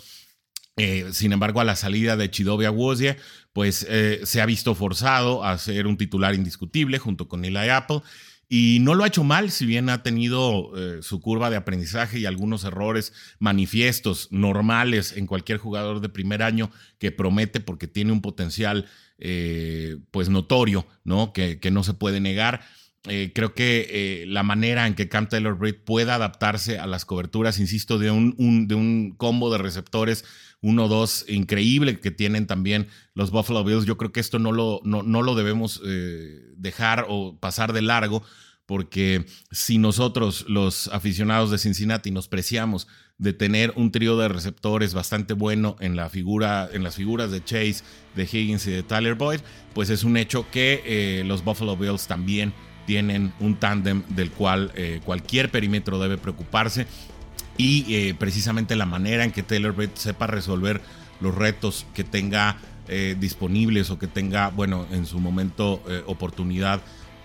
Eh, 0.77 1.07
sin 1.11 1.33
embargo, 1.33 1.59
a 1.59 1.63
la 1.65 1.75
salida 1.75 2.15
de 2.15 2.29
Chidovia 2.29 2.69
Wozie, 2.69 3.17
pues 3.51 3.85
eh, 3.89 4.21
se 4.23 4.41
ha 4.41 4.45
visto 4.45 4.75
forzado 4.75 5.43
a 5.43 5.57
ser 5.57 5.87
un 5.87 5.97
titular 5.97 6.35
indiscutible 6.35 6.99
junto 6.99 7.27
con 7.27 7.43
Eli 7.43 7.69
Apple. 7.69 8.01
Y 8.49 8.77
no 8.79 8.95
lo 8.95 9.03
ha 9.03 9.07
hecho 9.07 9.25
mal, 9.25 9.51
si 9.51 9.65
bien 9.65 9.89
ha 9.89 10.03
tenido 10.03 10.71
eh, 10.77 11.01
su 11.01 11.19
curva 11.19 11.49
de 11.49 11.57
aprendizaje 11.57 12.19
y 12.19 12.25
algunos 12.25 12.63
errores 12.63 13.11
manifiestos 13.39 14.29
normales 14.31 15.17
en 15.17 15.27
cualquier 15.27 15.57
jugador 15.57 15.99
de 15.99 16.07
primer 16.07 16.41
año 16.41 16.71
que 16.97 17.11
promete 17.11 17.59
porque 17.59 17.87
tiene 17.87 18.13
un 18.13 18.21
potencial 18.21 18.87
pues 20.11 20.29
notorio, 20.29 20.85
¿no? 21.03 21.33
Que, 21.33 21.59
que, 21.59 21.71
no 21.71 21.83
se 21.83 21.95
puede 21.95 22.19
negar. 22.19 22.61
Creo 23.33 23.53
que 23.53 24.25
la 24.27 24.43
manera 24.43 24.87
en 24.87 24.95
que 24.95 25.09
Cam 25.09 25.27
Taylor 25.27 25.57
Britt 25.57 25.83
pueda 25.83 26.15
adaptarse 26.15 26.79
a 26.79 26.87
las 26.87 27.05
coberturas, 27.05 27.59
insisto, 27.59 27.97
de 27.97 28.11
un, 28.11 28.67
de 28.67 28.75
un 28.75 29.15
combo 29.17 29.51
de 29.51 29.57
receptores 29.57 30.25
1-2 30.61 31.25
increíble 31.29 31.99
que 31.99 32.11
tienen 32.11 32.47
también 32.47 32.87
los 33.13 33.31
Buffalo 33.31 33.63
Bills, 33.63 33.85
yo 33.85 33.97
creo 33.97 34.11
que 34.11 34.19
esto 34.19 34.39
no 34.39 34.51
lo, 34.51 34.81
no, 34.83 35.03
no 35.03 35.21
lo 35.21 35.35
debemos 35.35 35.81
dejar 36.57 37.05
o 37.07 37.37
pasar 37.39 37.73
de 37.73 37.81
largo 37.81 38.23
porque 38.67 39.25
si 39.49 39.77
nosotros, 39.77 40.45
los 40.49 40.89
aficionados 40.89 41.49
de 41.49 41.57
Cincinnati, 41.57 42.11
nos 42.11 42.27
preciamos 42.27 42.87
de 43.17 43.33
tener 43.33 43.73
un 43.77 43.91
trío 43.91 44.17
de 44.17 44.27
receptores 44.27 44.93
bastante 44.93 45.33
bueno 45.33 45.77
en, 45.79 45.95
la 45.95 46.09
figura, 46.09 46.69
en 46.71 46.83
las 46.83 46.95
figuras 46.95 47.31
de 47.31 47.43
Chase, 47.43 47.83
de 48.15 48.23
Higgins 48.23 48.67
y 48.67 48.71
de 48.71 48.83
Tyler 48.83 49.15
Boyd, 49.15 49.39
pues 49.73 49.89
es 49.89 50.03
un 50.03 50.17
hecho 50.17 50.45
que 50.51 50.83
eh, 50.85 51.23
los 51.25 51.43
Buffalo 51.43 51.77
Bills 51.77 52.07
también 52.07 52.53
tienen 52.87 53.31
un 53.39 53.57
tándem 53.57 54.01
del 54.09 54.31
cual 54.31 54.71
eh, 54.73 55.01
cualquier 55.05 55.51
perímetro 55.51 55.99
debe 55.99 56.17
preocuparse 56.17 56.87
y 57.55 57.93
eh, 57.93 58.15
precisamente 58.17 58.75
la 58.75 58.87
manera 58.87 59.23
en 59.23 59.31
que 59.31 59.43
Taylor 59.43 59.73
Boyd 59.73 59.89
sepa 59.93 60.25
resolver 60.25 60.81
los 61.19 61.35
retos 61.35 61.85
que 61.93 62.03
tenga 62.03 62.57
disponibles 63.19 63.89
o 63.89 63.99
que 63.99 64.07
tenga, 64.07 64.47
bueno, 64.47 64.87
en 64.93 65.05
su 65.05 65.19
momento 65.19 65.83
oportunidad 66.05 66.79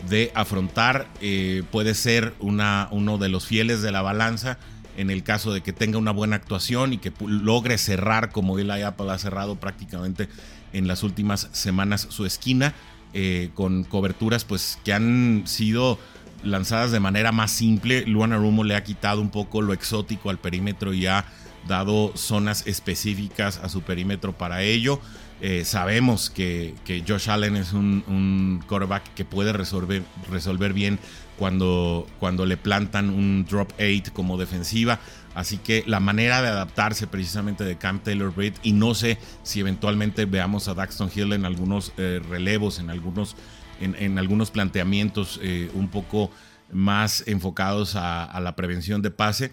de 0.09 0.33
afrontar. 0.35 1.07
Eh, 1.21 1.63
puede 1.71 1.95
ser 1.95 2.35
una, 2.41 2.89
uno 2.91 3.19
de 3.19 3.29
los 3.29 3.47
fieles 3.47 3.83
de 3.83 3.93
la 3.93 4.03
balanza 4.03 4.59
en 4.97 5.11
el 5.11 5.23
caso 5.23 5.53
de 5.53 5.63
que 5.63 5.73
tenga 5.73 5.99
una 5.99 6.11
buena 6.11 6.37
actuación 6.37 6.93
y 6.93 6.99
que 6.99 7.13
logre 7.27 7.79
cerrar 7.79 8.31
como 8.31 8.59
Eli 8.59 8.83
Apple 8.83 9.11
ha 9.11 9.19
cerrado 9.19 9.57
prácticamente 9.57 10.29
en 10.75 10.87
las 10.87 11.03
últimas 11.03 11.49
semanas 11.53 12.07
su 12.11 12.27
esquina 12.27 12.75
eh, 13.15 13.51
con 13.55 13.85
coberturas 13.85 14.45
pues 14.45 14.79
que 14.85 14.93
han 14.93 15.43
sido 15.47 15.99
lanzadas 16.43 16.91
de 16.91 17.01
manera 17.01 17.33
más 17.33 17.51
simple. 17.51 18.05
Luana 18.07 18.37
Rumo 18.37 18.65
le 18.65 18.75
ha 18.75 18.85
quitado 18.85 19.21
un 19.21 19.31
poco 19.31 19.63
lo 19.63 19.73
exótico 19.73 20.31
al 20.31 20.39
perímetro 20.39 20.93
y 20.95 21.07
ha 21.07 21.25
dado 21.69 22.13
zonas 22.17 22.67
específicas 22.67 23.61
a 23.63 23.69
su 23.69 23.83
perímetro 23.83 24.33
para 24.33 24.63
ello. 24.63 25.01
Eh, 25.45 25.65
sabemos 25.65 26.31
que, 26.31 26.77
Josh 27.07 27.29
Allen 27.29 27.57
es 27.57 27.73
un, 27.73 28.63
quarterback 28.69 29.13
que 29.15 29.25
puede 29.25 29.53
resolver, 29.53 30.05
resolver 30.31 30.73
bien 30.73 31.01
cuando, 31.37 32.07
cuando 32.21 32.47
le 32.47 32.57
plantan 32.57 33.11
un 33.11 33.45
drop 33.45 33.73
8 33.81 34.13
como 34.13 34.39
defensiva. 34.39 35.01
Así 35.35 35.59
que 35.59 35.83
la 35.85 35.99
manera 35.99 36.43
de 36.43 36.49
adaptarse 36.49 37.09
precisamente 37.09 37.65
de 37.65 37.77
Cam 37.77 37.99
Taylor 37.99 38.33
Britt, 38.33 38.55
y 38.63 38.73
no 38.73 38.95
sé 38.95 39.19
si 39.43 39.59
eventualmente 39.59 40.27
veamos 40.27 40.69
a 40.69 40.75
Daxton 40.75 41.11
Hill 41.13 41.33
en 41.33 41.45
algunos 41.45 41.93
eh, 41.97 42.21
relevos, 42.29 42.79
en 42.79 42.89
algunos, 42.89 43.35
en, 43.81 44.19
algunos 44.21 44.53
planteamientos 44.53 45.41
eh, 45.43 45.73
un 45.75 45.89
poco 45.89 46.31
más 46.71 47.25
enfocados 47.27 47.97
a, 47.97 48.39
la 48.41 48.55
prevención 48.55 49.03
de 49.03 49.11
pase. 49.11 49.51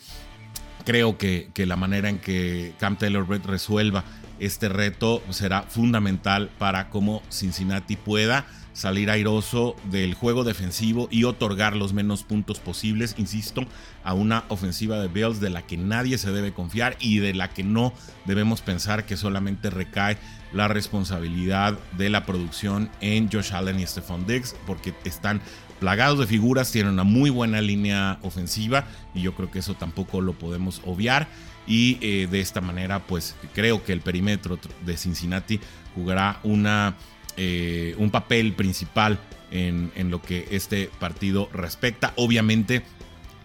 Creo 0.86 1.17
que, 1.17 1.50
que 1.55 1.65
la 1.65 1.77
manera 1.77 2.10
en 2.10 2.19
que 2.19 2.75
Cam 2.77 2.96
Taylor 2.96 3.25
Britt 3.25 3.46
resuelva 3.46 4.03
este 4.39 4.69
reto 4.69 5.22
será 5.29 5.63
fundamental 5.63 6.50
para 6.58 6.89
cómo 6.89 7.22
Cincinnati 7.29 7.96
pueda 7.96 8.46
salir 8.74 9.10
airoso 9.10 9.75
del 9.91 10.13
juego 10.13 10.43
defensivo 10.43 11.10
y 11.12 11.25
otorgar 11.25 11.75
los 11.75 11.91
menos 11.91 12.24
puntos 12.24 12.60
posibles, 12.60 13.15
insisto, 13.17 13.65
a 14.03 14.13
una 14.13 14.46
ofensiva 14.48 15.00
de 15.00 15.10
Bills 15.10 15.41
de 15.41 15.50
la 15.50 15.63
que 15.63 15.75
nadie 15.75 16.17
se 16.17 16.31
debe 16.31 16.53
confiar 16.53 16.96
y 17.00 17.19
de 17.19 17.34
la 17.34 17.50
que 17.50 17.63
no 17.63 17.93
debemos 18.25 18.62
pensar 18.62 19.05
que 19.05 19.17
solamente 19.17 19.69
recae 19.69 20.17
la 20.53 20.67
responsabilidad 20.67 21.77
de 21.98 22.10
la 22.10 22.25
producción 22.25 22.89
en 23.01 23.29
Josh 23.29 23.53
Allen 23.53 23.79
y 23.79 23.86
Stephon 23.86 24.25
Diggs, 24.25 24.55
porque 24.65 24.93
están 25.03 25.41
plagados 25.79 26.19
de 26.19 26.27
figuras, 26.27 26.72
tienen 26.72 26.93
una 26.93 27.03
muy 27.03 27.29
buena 27.29 27.62
línea 27.62 28.19
ofensiva 28.22 28.86
y 29.13 29.22
yo 29.22 29.34
creo 29.34 29.51
que 29.51 29.60
eso 29.60 29.75
tampoco 29.75 30.22
lo 30.22 30.34
podemos 30.34 30.81
obviar 30.86 31.27
y 31.70 32.00
eh, 32.02 32.28
de 32.30 32.42
esta 32.42 32.60
manera 32.60 33.00
pues 33.00 33.36
creo 33.54 33.86
que 33.86 33.94
el 33.94 34.02
perímetro 34.02 34.60
de 34.86 34.98
Cincinnati 34.98 35.62
jugará 35.94 36.40
una, 36.44 36.98
eh, 37.38 37.96
un 38.00 38.10
papel 38.10 38.54
principal 38.54 39.20
en, 39.52 39.92
lo 40.10 40.22
que 40.22 40.48
este 40.52 40.90
partido 41.00 41.48
respecta. 41.54 42.12
Obviamente 42.16 42.84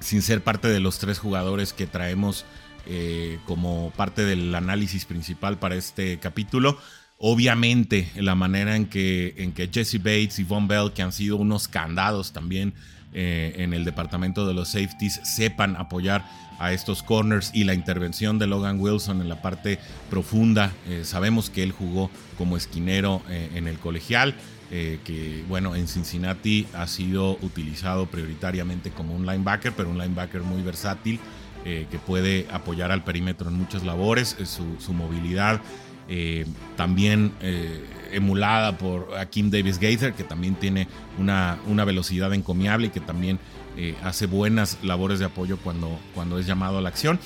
sin 0.01 0.23
ser 0.23 0.43
parte 0.43 0.69
de 0.69 0.81
los 0.81 0.99
tres 0.99 1.19
jugadores 1.19 1.73
que 1.73 1.87
traemos 1.87 2.45
eh, 2.87 3.39
como 3.47 3.93
parte 3.97 4.25
del 4.25 4.55
análisis 4.55 5.05
principal 5.05 5.59
para 5.59 5.77
este 5.77 6.19
capítulo. 6.19 6.79
Obviamente, 7.17 8.11
la 8.17 8.35
manera 8.35 8.77
en 8.77 8.87
que, 8.87 9.35
en 9.39 9.53
que 9.53 9.71
Jesse 9.73 9.99
Bates 9.99 10.39
y 10.39 10.45
Von 10.45 10.69
Bell, 10.69 10.93
que 10.93 11.01
han 11.01 11.13
sido 11.13 11.37
unos 11.37 11.69
candados 11.69 12.33
también 12.33 12.75
en 13.15 13.73
el 13.73 13.85
departamento 13.85 14.47
de 14.47 14.55
los 14.55 14.69
safeties, 14.69 15.21
sepan 15.23 15.77
apoyar 15.77 16.25
a 16.59 16.73
estos 16.73 17.03
corners 17.03 17.51
y 17.53 17.65
la 17.65 17.75
intervención 17.75 18.39
de 18.39 18.47
Logan 18.47 18.81
Wilson 18.81 19.21
en 19.21 19.29
la 19.29 19.43
parte 19.43 19.79
profunda. 20.11 20.73
Eh, 20.89 21.03
sabemos 21.05 21.51
que 21.51 21.63
él 21.63 21.73
jugó 21.73 22.11
como 22.39 22.57
esquinero 22.57 23.23
eh, 23.29 23.51
en 23.55 23.69
el 23.69 23.79
colegial, 23.79 24.35
eh, 24.71 24.99
que 25.05 25.45
bueno, 25.49 25.75
en 25.75 25.89
Cincinnati 25.89 26.67
ha 26.75 26.87
sido 26.87 27.39
utilizado 27.43 28.07
prioritariamente 28.07 28.91
como 28.91 29.15
un 29.15 29.27
linebacker, 29.27 29.73
pero 29.73 29.91
un 29.91 29.99
linebacker 29.99 30.43
muy 30.43 30.63
versátil 30.63 31.21
que 31.65 31.99
puede 32.07 32.47
apoyar 32.51 32.93
al 32.93 33.05
perímetro 33.05 33.49
en 33.49 33.57
muchas 33.57 33.85
labores, 33.85 34.37
su, 34.45 34.93
movilidad. 34.93 35.63
También 36.77 37.33
emulada 38.13 38.79
por 38.79 39.17
Akim 39.19 39.51
Davis 39.51 39.79
Gaither, 39.79 40.13
que 40.13 40.25
también 40.25 40.55
tiene 40.55 40.89
una, 41.19 41.59
una 41.67 41.85
velocidad 41.85 42.33
encomiable 42.33 42.89
y 42.89 42.91
que 42.91 43.01
también 43.01 43.39
eh, 43.77 43.97
hace 44.05 44.27
buenas 44.27 44.79
labores 44.85 45.19
de 45.19 45.25
apoyo 45.25 45.59
cuando, 45.59 45.99
cuando 46.15 46.39
es 46.39 46.47
llamado 46.47 46.79
a 46.79 46.81
la 46.81 46.89
acción. 46.89 47.19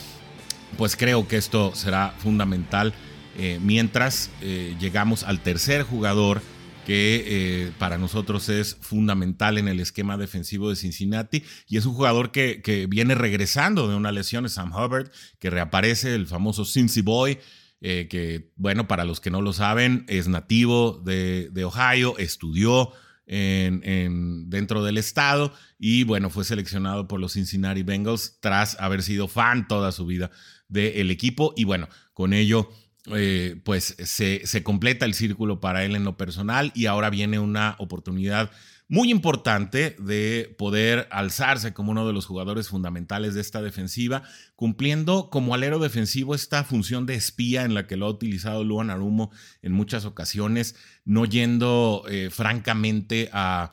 Pues 0.77 0.97
creo 0.97 1.29
que 1.29 1.37
esto 1.37 1.75
será 1.75 2.15
fundamental 2.19 2.95
eh, 3.37 3.59
mientras 3.63 4.31
eh, 4.41 4.75
llegamos 4.81 5.25
al 5.25 5.41
tercer 5.41 5.83
jugador 5.83 6.41
que 6.87 7.71
para 7.79 7.99
nosotros 7.99 8.49
es 8.49 8.79
fundamental 8.81 9.59
en 9.59 9.69
el 9.69 9.79
esquema 9.79 10.17
defensivo 10.17 10.71
de 10.71 10.77
Cincinnati 10.77 11.45
y 11.69 11.77
es 11.77 11.85
un 11.85 11.93
jugador 11.93 12.33
que, 12.33 12.87
viene 12.89 13.15
regresando 13.15 13.89
de 13.89 13.95
una 13.95 14.11
lesión, 14.11 14.47
es 14.47 14.53
Sam 14.53 14.73
Hubbard, 14.73 15.11
que 15.39 15.51
reaparece, 15.51 16.15
el 16.15 16.27
famoso 16.27 16.65
Cincy 16.65 17.03
Boy, 17.03 17.41
que 17.81 18.51
bueno, 18.57 18.89
para 18.89 19.05
los 19.05 19.21
que 19.21 19.31
no 19.31 19.43
lo 19.43 19.53
saben, 19.53 20.05
es 20.09 20.29
nativo 20.29 21.01
de, 21.05 21.65
Ohio, 21.65 22.19
estudió 22.19 22.93
en, 23.27 24.51
dentro 24.51 24.85
del 24.85 24.99
estado 24.99 25.53
y 25.79 26.05
bueno, 26.05 26.31
fue 26.31 26.45
seleccionado 26.45 27.07
por 27.09 27.21
los 27.21 27.35
Cincinnati 27.35 27.83
Bengals 27.83 28.39
tras 28.41 28.79
haber 28.81 29.03
sido 29.03 29.29
fan 29.29 29.69
toda 29.69 29.93
su 29.93 30.07
vida 30.07 30.31
del 30.69 31.11
equipo 31.11 31.55
y 31.57 31.65
bueno, 31.65 31.89
con 32.13 32.33
ello 32.33 32.71
eh, 33.15 33.61
pues 33.65 33.97
se 34.03 34.63
completa 34.63 35.07
el 35.07 35.15
círculo 35.15 35.61
para 35.61 35.85
él 35.85 35.95
en 35.95 36.05
lo 36.05 36.17
personal 36.17 36.73
y 36.75 36.87
ahora 36.87 37.11
viene 37.11 37.39
una 37.39 37.77
oportunidad 37.79 38.51
muy 38.89 39.11
importante 39.11 39.95
de 39.99 40.55
poder 40.59 41.07
alzarse 41.11 41.75
como 41.75 41.93
uno 41.93 42.07
de 42.07 42.13
los 42.13 42.27
jugadores 42.27 42.69
fundamentales 42.69 43.35
de 43.35 43.43
esta 43.43 43.63
defensiva, 43.63 44.23
cumpliendo 44.57 45.31
como 45.31 45.55
alero 45.55 45.79
defensivo 45.79 46.35
esta 46.35 46.65
función 46.65 47.07
de 47.07 47.15
espía 47.15 47.65
en 47.65 47.75
la 47.75 47.87
que 47.87 47.97
lo 47.97 48.07
ha 48.07 48.11
utilizado 48.11 48.65
Luan 48.65 48.91
Arumo 48.91 49.31
en 49.63 49.73
muchas 49.73 50.05
ocasiones, 50.05 50.75
no 51.05 51.27
yendo 51.27 52.05
eh, 52.09 52.31
francamente 52.31 53.29
a 53.33 53.73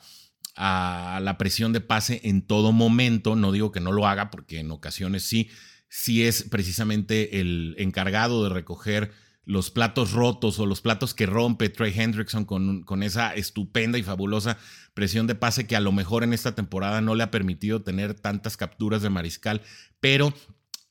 a 0.56 1.20
la 1.22 1.36
presión 1.36 1.72
de 1.72 1.82
pase 1.82 2.22
en 2.24 2.42
todo 2.42 2.72
momento. 2.72 3.36
No 3.36 3.52
digo 3.52 3.70
que 3.70 3.80
no 3.80 3.92
lo 3.92 4.06
haga 4.06 4.30
porque 4.30 4.60
en 4.60 4.70
ocasiones 4.70 5.22
sí, 5.22 5.50
sí 5.88 6.24
es 6.24 6.44
precisamente 6.44 7.40
el 7.40 7.76
encargado 7.78 8.42
de 8.42 8.50
recoger 8.50 9.12
los 9.46 9.70
platos 9.70 10.12
rotos 10.12 10.58
o 10.58 10.66
los 10.66 10.82
platos 10.82 11.14
que 11.14 11.24
rompe 11.24 11.70
Trey 11.70 11.94
Hendrickson 11.96 12.44
con, 12.44 12.82
con, 12.82 13.02
esa 13.02 13.32
estupenda 13.32 13.96
y 13.96 14.02
fabulosa 14.02 14.58
presión 14.92 15.26
de 15.26 15.36
pase 15.36 15.66
que 15.66 15.76
a 15.76 15.80
lo 15.80 15.92
mejor 15.92 16.24
en 16.24 16.32
esta 16.32 16.54
temporada 16.54 17.00
no 17.00 17.14
le 17.14 17.22
ha 17.22 17.30
permitido 17.30 17.82
tener 17.82 18.14
tantas 18.14 18.56
capturas 18.56 19.02
de 19.02 19.10
mariscal, 19.10 19.62
pero 20.00 20.34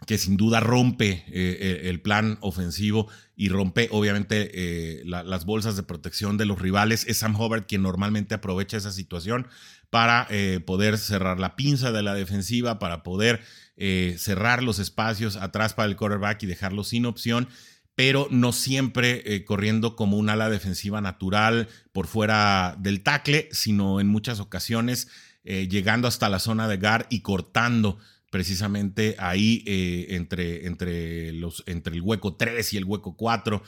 que 0.05 0.17
sin 0.17 0.37
duda 0.37 0.59
rompe 0.59 1.09
eh, 1.09 1.23
eh, 1.27 1.81
el 1.85 2.01
plan 2.01 2.37
ofensivo 2.41 3.07
y 3.35 3.49
rompe 3.49 3.87
obviamente 3.91 4.51
eh, 4.53 5.03
las 5.05 5.45
bolsas 5.45 5.75
de 5.75 5.83
protección 5.83 6.37
de 6.37 6.45
los 6.45 6.59
rivales. 6.59 7.05
Es 7.07 7.19
Sam 7.19 7.39
Hubbard 7.39 7.65
quien 7.67 7.81
normalmente 7.81 8.35
aprovecha 8.35 8.77
esa 8.77 8.91
situación 8.91 9.47
para 9.89 10.27
poder 10.65 10.97
cerrar 10.97 11.39
la 11.39 11.55
pinza 11.55 11.93
de 11.93 12.03
la 12.03 12.13
defensiva, 12.13 12.79
para 12.79 13.01
poder 13.01 13.41
cerrar 14.17 14.61
los 14.61 14.79
espacios 14.79 15.37
atrás 15.37 15.73
para 15.73 15.87
el 15.87 15.95
quarterback 15.95 16.43
y 16.43 16.47
dejarlo 16.47 16.83
sin 16.83 17.05
opción 17.05 17.47
pero 17.95 18.27
no 18.29 18.51
siempre 18.51 19.23
eh, 19.25 19.45
corriendo 19.45 19.95
como 19.95 20.17
un 20.17 20.29
ala 20.29 20.49
defensiva 20.49 21.01
natural 21.01 21.69
por 21.93 22.07
fuera 22.07 22.75
del 22.77 23.01
tackle, 23.01 23.47
sino 23.51 24.01
en 24.01 24.07
muchas 24.07 24.41
ocasiones 24.41 25.07
eh, 25.45 25.67
llegando 25.69 26.07
hasta 26.07 26.29
la 26.29 26.39
zona 26.39 26.67
de 26.67 26.77
guard 26.77 27.07
y 27.09 27.21
cortando 27.21 27.97
precisamente 28.29 29.15
ahí 29.17 29.63
eh, 29.65 30.07
entre, 30.09 30.67
entre, 30.67 31.31
los, 31.31 31.63
entre 31.67 31.95
el 31.95 32.01
hueco 32.01 32.35
3 32.35 32.73
y 32.73 32.77
el 32.77 32.83
hueco 32.83 33.15
4, 33.15 33.63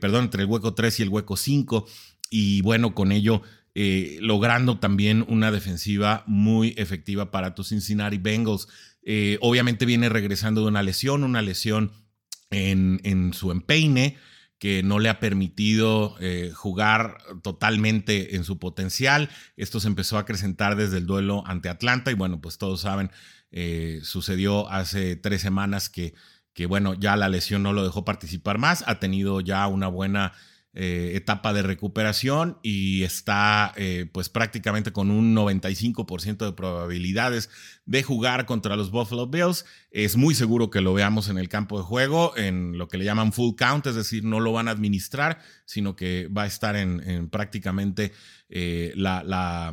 perdón, 0.00 0.24
entre 0.24 0.42
el 0.42 0.48
hueco 0.48 0.74
3 0.74 1.00
y 1.00 1.02
el 1.04 1.08
hueco 1.08 1.36
5 1.36 1.86
y 2.30 2.60
bueno, 2.62 2.94
con 2.94 3.12
ello 3.12 3.40
logrando 4.20 4.78
también 4.78 5.24
una 5.26 5.50
defensiva 5.50 6.22
muy 6.26 6.74
efectiva 6.76 7.30
para 7.30 7.54
tus 7.54 7.68
Cincinnati 7.68 8.18
Bengals. 8.18 8.68
Obviamente 9.40 9.86
viene 9.86 10.08
regresando 10.08 10.62
de 10.62 10.68
una 10.68 10.82
lesión, 10.82 11.24
una 11.24 11.40
lesión 11.40 11.92
en, 12.54 13.32
su 13.32 13.50
empeine 13.50 14.16
que 14.58 14.82
no 14.82 14.98
le 14.98 15.08
ha 15.08 15.20
permitido 15.20 16.16
eh, 16.20 16.50
jugar 16.54 17.18
totalmente 17.42 18.36
en 18.36 18.44
su 18.44 18.58
potencial. 18.58 19.28
Esto 19.56 19.80
se 19.80 19.88
empezó 19.88 20.16
a 20.16 20.20
acrecentar 20.20 20.76
desde 20.76 20.98
el 20.98 21.06
duelo 21.06 21.42
ante 21.46 21.68
Atlanta 21.68 22.10
y 22.10 22.14
bueno, 22.14 22.40
pues 22.40 22.58
todos 22.58 22.80
saben, 22.80 23.10
sucedió 24.02 24.68
hace 24.68 25.14
tres 25.14 25.40
semanas 25.40 25.88
que, 25.88 26.14
que 26.54 26.66
bueno, 26.66 26.94
ya 26.94 27.16
la 27.16 27.28
lesión 27.28 27.62
no 27.62 27.72
lo 27.72 27.84
dejó 27.84 28.04
participar 28.04 28.58
más, 28.58 28.84
ha 28.86 28.98
tenido 28.98 29.40
ya 29.40 29.66
una 29.66 29.88
buena 29.88 30.32
eh, 30.76 31.12
etapa 31.14 31.52
de 31.52 31.62
recuperación 31.62 32.58
y 32.60 33.04
está 33.04 33.72
eh, 33.76 34.06
pues 34.10 34.28
prácticamente 34.28 34.92
con 34.92 35.12
un 35.12 35.32
95% 35.32 36.44
de 36.44 36.52
probabilidades 36.52 37.48
de 37.86 38.02
jugar 38.02 38.44
contra 38.44 38.74
los 38.74 38.90
Buffalo 38.90 39.28
Bills. 39.28 39.64
Es 39.92 40.16
muy 40.16 40.34
seguro 40.34 40.70
que 40.70 40.80
lo 40.80 40.92
veamos 40.92 41.28
en 41.28 41.38
el 41.38 41.48
campo 41.48 41.78
de 41.78 41.84
juego, 41.84 42.36
en 42.36 42.76
lo 42.76 42.88
que 42.88 42.98
le 42.98 43.04
llaman 43.04 43.32
full 43.32 43.54
count, 43.56 43.86
es 43.86 43.94
decir, 43.94 44.24
no 44.24 44.40
lo 44.40 44.50
van 44.50 44.66
a 44.66 44.72
administrar, 44.72 45.38
sino 45.64 45.94
que 45.94 46.26
va 46.26 46.42
a 46.42 46.46
estar 46.46 46.74
en, 46.74 47.28
prácticamente 47.30 48.10
eh, 48.48 48.92
la, 48.96 49.72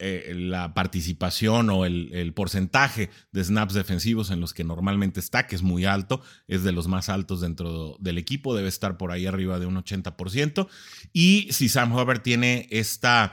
eh, 0.00 0.32
la 0.36 0.74
participación 0.74 1.70
o 1.70 1.84
el, 1.84 2.32
porcentaje 2.32 3.10
de 3.32 3.42
snaps 3.42 3.74
defensivos 3.74 4.30
en 4.30 4.40
los 4.40 4.54
que 4.54 4.62
normalmente 4.62 5.18
está, 5.18 5.48
que 5.48 5.56
es 5.56 5.62
muy 5.62 5.86
alto, 5.86 6.22
es 6.46 6.62
de 6.62 6.70
los 6.70 6.86
más 6.86 7.08
altos 7.08 7.40
dentro 7.40 7.96
del 7.98 8.16
equipo, 8.16 8.54
debe 8.54 8.68
estar 8.68 8.96
por 8.96 9.10
ahí 9.10 9.26
arriba 9.26 9.58
de 9.58 9.66
un 9.66 9.74
80%. 9.74 10.68
Y 11.12 11.48
si 11.50 11.68
Sam 11.68 11.92
Hubbard 11.92 12.22
tiene 12.22 12.68
esta, 12.70 13.32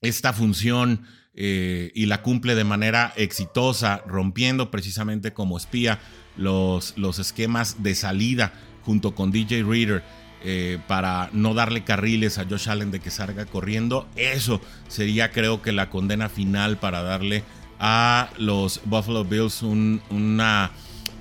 esta 0.00 0.32
función 0.32 1.06
eh, 1.32 1.92
y 1.94 2.06
la 2.06 2.22
cumple 2.22 2.56
de 2.56 2.64
manera 2.64 3.12
exitosa, 3.16 4.02
rompiendo 4.04 4.72
precisamente 4.72 5.32
como 5.32 5.56
espía 5.56 6.00
los, 6.36 6.98
los 6.98 7.20
esquemas 7.20 7.84
de 7.84 7.94
salida 7.94 8.52
junto 8.82 9.14
con 9.14 9.30
DJ 9.30 9.62
Reader, 9.62 10.02
eh, 10.46 10.78
para 10.86 11.30
no 11.32 11.54
darle 11.54 11.84
carriles 11.84 12.36
a 12.36 12.44
Josh 12.44 12.68
Allen 12.68 12.90
de 12.90 13.00
que 13.00 13.10
salga 13.10 13.46
corriendo. 13.46 14.06
Eso 14.14 14.60
sería 14.88 15.32
creo 15.32 15.62
que 15.62 15.72
la 15.72 15.88
condena 15.88 16.28
final 16.28 16.76
para 16.76 17.02
darle 17.02 17.44
a 17.80 18.28
los 18.36 18.82
Buffalo 18.84 19.24
Bills 19.24 19.62
un, 19.62 20.02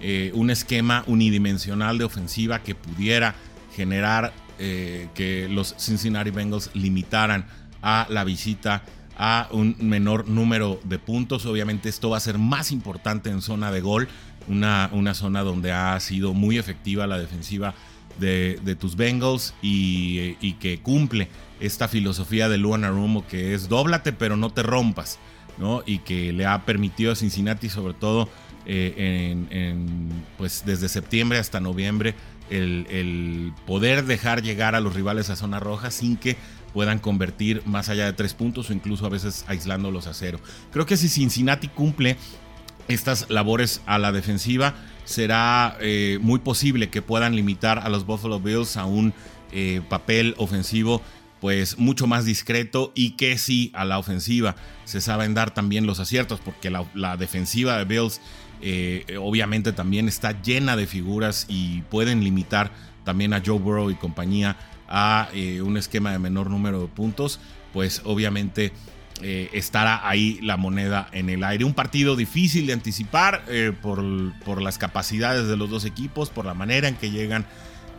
eh, 0.01 0.32
un 0.34 0.50
esquema 0.50 1.06
unidimensional 1.08 1.98
de 1.98 2.03
ofensiva 2.03 2.63
que 2.63 2.75
pudiera 2.75 3.36
generar 3.74 4.34
eh, 4.60 5.08
que 5.15 5.48
los 5.50 5.74
Cincinnati 5.77 6.30
Bengals 6.30 6.70
limitaran 6.74 7.46
a 7.82 8.06
la 8.10 8.25
visita 8.25 8.84
a 9.18 9.48
un 9.51 9.77
menor 9.80 10.27
número 10.27 10.82
de 10.84 11.00
puntos. 11.00 11.46
Obviamente 11.46 11.88
esto 11.88 12.10
va 12.10 12.18
a 12.18 12.20
ser 12.20 12.39
más 12.39 12.74
importante 12.74 13.30
en 13.30 13.42
zona 13.42 13.72
de 13.72 13.80
gol, 13.80 14.10
una, 14.50 14.89
una 14.92 15.13
zona 15.13 15.44
donde 15.44 15.72
ha 15.72 15.98
sido 16.01 16.34
muy 16.34 16.58
efectiva 16.58 17.08
la 17.08 17.18
defensiva 17.18 17.74
de, 18.20 18.77
tus 18.79 18.96
Bengals 18.96 19.53
y, 19.62 20.53
que 20.53 20.79
cumple 20.79 21.27
esta 21.60 21.88
filosofía 21.88 22.50
de 22.50 22.58
Luan 22.58 22.84
Arumo 22.84 23.25
que 23.27 23.53
es 23.53 23.70
dóblate 23.70 24.13
pero 24.13 24.38
no 24.38 24.51
te 24.51 24.63
rompas. 24.63 25.20
Y 25.86 26.00
que 26.00 26.34
le 26.34 26.46
ha 26.46 26.65
permitido 26.65 27.12
a 27.12 27.15
Cincinnati 27.15 27.70
sobre 27.70 27.93
todo 27.93 28.27
eh, 28.65 29.75
pues 30.38 30.63
desde 30.65 30.89
septiembre 30.89 31.38
hasta 31.38 31.60
noviembre 31.60 32.15
el, 32.50 33.53
poder 33.65 34.05
dejar 34.05 34.41
llegar 34.41 34.75
a 34.75 34.79
los 34.79 34.93
rivales 34.93 35.29
a 35.29 35.36
zona 35.36 35.60
roja 35.60 35.91
sin 35.91 36.17
que 36.17 36.38
puedan 36.74 37.00
convertir 37.00 37.62
más 37.65 37.89
allá 37.89 38.05
de 38.05 38.13
tres 38.13 38.34
puntos 38.34 38.70
o 38.70 38.74
incluso 38.74 39.05
a 39.05 39.10
veces 39.10 39.46
aislándolos 39.48 40.08
a 40.08 40.13
cero. 40.13 40.39
Creo 40.72 40.86
que 40.86 40.98
si 40.98 41.08
Cincinnati 41.08 41.67
cumple 41.67 42.17
estas 42.88 43.29
labores 43.29 43.82
a 43.86 44.00
la 44.00 44.12
defensiva, 44.12 44.75
será 45.06 45.78
eh, 45.82 46.18
muy 46.22 46.40
posible 46.40 46.90
que 46.90 47.02
puedan 47.02 47.36
limitar 47.36 47.80
a 47.80 47.89
los 47.89 48.06
Buffalo 48.06 48.39
Bills 48.39 48.78
a 48.78 48.86
un 48.86 49.13
eh, 49.52 49.82
papel 49.89 50.36
ofensivo 50.38 51.02
pues 51.39 51.78
mucho 51.78 52.08
más 52.08 52.24
discreto 52.24 52.94
y 52.96 53.12
que 53.12 53.38
si 53.38 53.72
a 53.74 53.84
la 53.84 54.00
ofensiva. 54.00 54.56
Se 54.86 55.02
saben 55.02 55.34
dar 55.34 55.54
también 55.54 55.86
los 55.86 56.00
aciertos 56.00 56.39
porque 56.39 56.70
la, 56.70 57.18
defensiva 57.18 57.78
de 57.78 57.84
Bills 57.84 58.22
eh, 58.62 59.18
obviamente 59.20 59.74
también 59.74 60.08
está 60.08 60.42
llena 60.42 60.78
de 60.78 60.88
figuras 60.88 61.46
y 61.50 61.82
pueden 61.84 62.24
limitar 62.24 62.72
también 63.04 63.34
a 63.34 63.42
Joe 63.46 63.60
Burrow 63.60 63.92
y 63.92 63.96
compañía 63.96 64.56
a 64.88 65.30
un 65.62 65.76
esquema 65.76 66.13
de 66.13 66.20
menor 66.20 66.50
número 66.50 66.80
de 66.80 66.88
puntos. 66.88 67.42
Pues 67.74 68.02
obviamente 68.06 68.72
eh, 69.21 69.49
estará 69.54 70.08
ahí 70.08 70.39
la 70.41 70.58
moneda 70.58 71.08
en 71.12 71.30
el 71.30 71.43
aire. 71.43 71.65
Un 71.65 71.73
partido 71.73 72.15
difícil 72.15 72.67
de 72.67 72.73
anticipar 72.73 73.43
eh, 73.47 73.71
por, 73.80 74.04
por, 74.43 74.62
las 74.62 74.78
capacidades 74.78 75.47
de 75.47 75.56
los 75.56 75.69
dos 75.69 75.86
equipos, 75.86 76.30
por 76.30 76.45
la 76.45 76.54
manera 76.54 76.88
en 76.88 76.95
que 76.95 77.12
llegan 77.12 77.45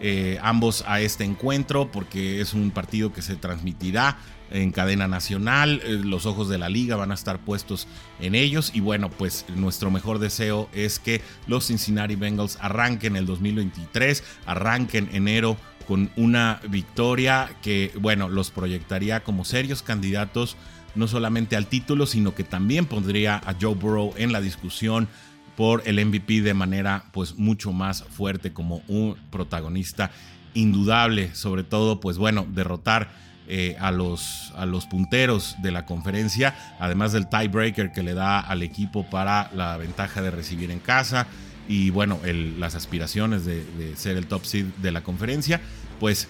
eh, 0.00 0.38
ambos 0.42 0.85
a 0.87 1.00
este 1.00 1.24
encuentro, 1.24 1.90
porque 1.90 2.40
es 2.40 2.53
un 2.53 2.70
partido 2.72 3.12
que 3.12 3.22
se 3.22 3.37
transmitirá 3.37 4.18
en 4.50 4.70
cadena 4.70 5.09
nacional, 5.09 5.81
los 6.05 6.27
ojos 6.27 6.48
de 6.48 6.59
la 6.59 6.68
liga 6.68 6.96
van 6.96 7.11
a 7.11 7.14
estar 7.14 7.38
puestos 7.38 7.88
en 8.20 8.35
ellos 8.35 8.70
y 8.74 8.81
bueno, 8.81 9.11
pues 9.11 9.46
nuestro 9.57 9.90
mejor 9.90 10.18
deseo 10.18 10.68
es 10.74 10.98
que 10.98 11.22
los 11.46 11.66
Cincinnati 11.66 12.14
Bengals 12.14 12.59
arranquen 12.61 13.16
el 13.16 13.27
2023, 13.27 14.22
arranquen 14.46 15.09
enero 15.12 15.57
con 15.88 16.11
una 16.16 16.61
victoria 16.68 17.57
que 17.62 17.90
bueno, 17.98 18.29
los 18.29 18.50
proyectaría 18.50 19.24
como 19.24 19.44
serios 19.44 19.83
candidatos 19.83 20.57
no 20.94 21.09
solamente 21.09 21.57
al 21.57 21.66
título, 21.66 22.07
sino 22.07 22.35
que 22.35 22.44
también 22.44 22.87
pondría 22.87 23.37
a 23.37 23.54
Joe 23.61 23.74
Burrow 23.74 24.14
en 24.16 24.33
la 24.33 24.40
discusión 24.40 25.09
por 25.57 25.83
el 25.87 26.04
MVP 26.04 26.42
de 26.42 26.54
manera 26.54 27.04
pues 27.12 27.37
mucho 27.37 27.72
más 27.72 28.02
fuerte 28.04 28.52
como 28.52 28.83
un 28.88 29.16
protagonista 29.30 30.11
indudable, 30.54 31.35
sobre 31.35 31.64
todo 31.64 32.00
pues 32.00 32.18
bueno, 32.18 32.46
derrotar 32.48 33.11
eh, 33.46 33.76
a, 33.78 33.90
los, 33.90 34.52
a 34.57 34.66
los 34.66 34.87
punteros 34.87 35.57
de 35.62 35.70
la 35.70 35.85
conferencia, 35.85 36.57
además 36.78 37.12
del 37.12 37.28
tiebreaker 37.28 37.92
que 37.92 38.02
le 38.02 38.14
da 38.14 38.40
al 38.40 38.62
equipo 38.62 39.04
para 39.11 39.50
la 39.54 39.76
ventaja 39.76 40.22
de 40.22 40.30
recibir 40.30 40.70
en 40.70 40.78
casa 40.78 41.26
y 41.68 41.90
bueno, 41.90 42.20
las 42.59 42.74
aspiraciones 42.74 43.44
de, 43.44 43.64
de 43.64 43.96
ser 43.96 44.16
el 44.16 44.26
top 44.26 44.44
seed 44.44 44.66
de 44.83 44.92
la 44.92 45.02
conferencia, 45.02 45.61
pues 46.00 46.28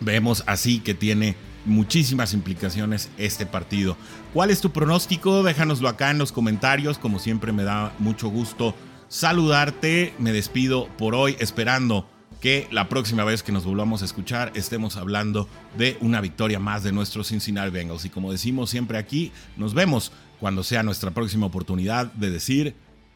vemos 0.00 0.44
así 0.46 0.80
que 0.80 0.94
tiene 0.94 1.36
muchísimas 1.64 2.34
implicaciones 2.34 3.10
este 3.18 3.46
partido. 3.46 3.96
¿Cuál 4.32 4.50
es 4.50 4.60
tu 4.60 4.70
pronóstico? 4.70 5.42
Déjanoslo 5.42 5.88
acá 5.88 6.10
en 6.10 6.18
los 6.18 6.32
comentarios. 6.32 6.98
Como 6.98 7.18
siempre 7.18 7.52
me 7.52 7.64
da 7.64 7.92
mucho 7.98 8.28
gusto 8.28 8.74
saludarte. 9.08 10.14
Me 10.18 10.32
despido 10.32 10.88
por 10.98 11.14
hoy 11.14 11.36
esperando 11.38 12.08
que 12.40 12.66
la 12.72 12.88
próxima 12.88 13.24
vez 13.24 13.42
que 13.42 13.52
nos 13.52 13.64
volvamos 13.64 14.02
a 14.02 14.04
escuchar 14.04 14.50
estemos 14.54 14.96
hablando 14.96 15.48
de 15.78 15.96
una 16.00 16.20
victoria 16.20 16.58
más 16.58 16.82
de 16.82 16.90
nuestros 16.90 17.28
Cincinnati 17.28 17.70
Bengals. 17.70 18.04
Y 18.04 18.10
como 18.10 18.32
decimos 18.32 18.68
siempre 18.68 18.98
aquí, 18.98 19.30
nos 19.56 19.74
vemos 19.74 20.12
cuando 20.40 20.64
sea 20.64 20.82
nuestra 20.82 21.12
próxima 21.12 21.46
oportunidad 21.46 22.06
de 22.12 22.30
decir 22.30 22.74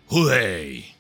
¡Hooray! 0.09 0.95